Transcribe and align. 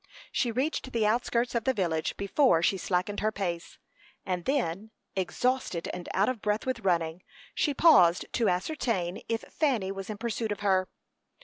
She 0.31 0.49
reached 0.51 0.93
the 0.93 1.05
outskirts 1.05 1.53
of 1.53 1.63
the 1.63 1.75
village 1.75 2.17
before 2.17 2.63
she 2.63 2.75
slackened 2.75 3.19
her 3.19 3.31
pace, 3.31 3.77
and 4.25 4.45
then, 4.45 4.89
exhausted 5.15 5.89
and 5.93 6.09
out 6.11 6.27
of 6.27 6.41
breath 6.41 6.65
with 6.65 6.79
running, 6.79 7.21
she 7.53 7.75
paused 7.75 8.25
to 8.33 8.49
ascertain 8.49 9.21
if 9.29 9.41
Fanny 9.53 9.91
was 9.91 10.09
in 10.09 10.17
pursuit 10.17 10.51
of 10.51 10.61
her. 10.61 10.89